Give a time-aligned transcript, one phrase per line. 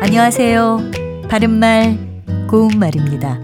[0.00, 0.78] 안녕하세요.
[1.28, 1.98] 바른말,
[2.48, 3.38] 고운말입니다.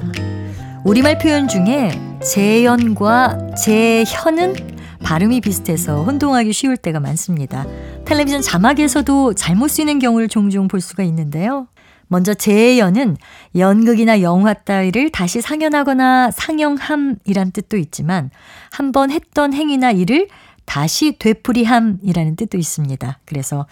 [0.84, 1.90] 우리말 표현 중에
[2.22, 4.54] 재연과 재현은
[5.02, 7.66] 발음이 비슷해서 혼동하기 쉬울 때가 많습니다.
[8.04, 11.66] 텔레비전 자막에서도 잘못 쓰이는 경우를 종종 볼 수가 있는데요.
[12.06, 13.16] 먼저 재연은
[13.56, 18.30] 연극이나 영화 따위를 다시 상연하거나 상영함이란 뜻도 있지만
[18.70, 20.28] 한 번 했던 행위나 일을
[20.64, 23.18] 다시 되풀이함이라는 뜻도 있습니다.
[23.24, 23.66] 그래서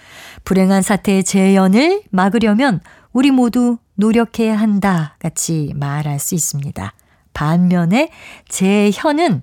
[0.45, 2.81] 불행한 사태의 재연을 막으려면
[3.13, 6.93] 우리 모두 노력해야 한다 같이 말할 수 있습니다.
[7.35, 8.11] 반면에
[8.49, 9.43] 재현은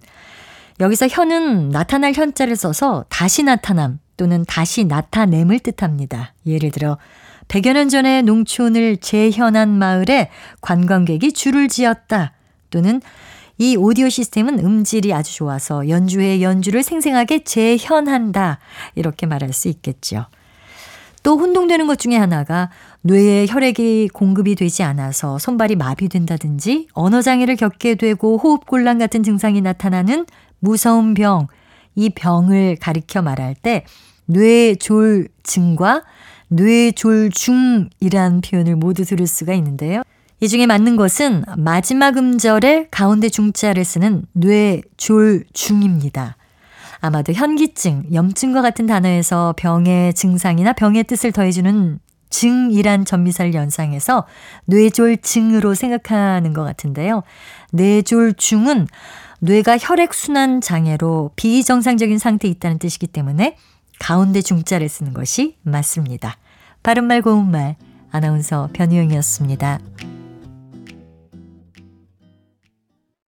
[0.80, 6.34] 여기서 현은 나타날 현자를 써서 다시 나타남 또는 다시 나타냄을 뜻합니다.
[6.46, 6.98] 예를 들어
[7.48, 10.30] 100여 년 전에 농촌을 재현한 마을에
[10.62, 12.34] 관광객이 줄을 지었다
[12.70, 13.02] 또는
[13.62, 18.58] 이 오디오 시스템은 음질이 아주 좋아서 연주의 연주를 생생하게 재현한다.
[18.96, 20.28] 이렇게 말할 수 있겠죠.
[21.24, 22.70] 또 혼동되는 것 중에 하나가
[23.02, 30.26] 뇌에 혈액이 공급이 되지 않아서 손발이 마비된다든지 언어장애를 겪게 되고 호흡곤란 같은 증상이 나타나는
[30.60, 31.48] 무서운 병,
[31.96, 33.84] 이 병을 가리켜 말할 때
[34.28, 36.04] 뇌졸증과
[36.48, 40.04] 뇌졸중이란 표현을 모두 들을 수가 있는데요.
[40.42, 46.38] 이 중에 맞는 것은 마지막 음절에 가운데 중자를 쓰는 뇌졸중입니다.
[47.02, 54.26] 아마도 현기증, 염증과 같은 단어에서 병의 증상이나 병의 뜻을 더해주는 증이란 전미사를 연상해서
[54.66, 57.24] 뇌졸증으로 생각하는 것 같은데요.
[57.72, 58.88] 뇌졸중은
[59.40, 63.58] 뇌가 혈액순환 장애로 비정상적인 상태에 있다는 뜻이기 때문에
[64.00, 66.38] 가운데 중자를 쓰는 것이 맞습니다.
[66.84, 67.76] 바른말 고운말
[68.12, 69.80] 아나운서 변희영이었습니다.